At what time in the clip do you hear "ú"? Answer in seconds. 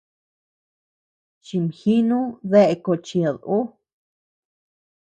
3.57-3.61